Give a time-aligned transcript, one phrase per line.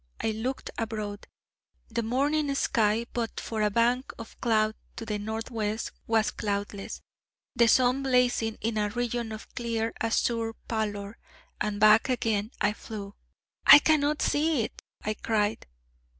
[0.19, 1.27] I looked abroad.
[1.89, 7.01] The morning sky, but for a bank of cloud to the north west, was cloudless,
[7.55, 11.19] the sun blazing in a region of clear azure pallor.
[11.61, 13.13] And back again I flew.
[13.67, 15.67] 'I cannot see it...!' I cried.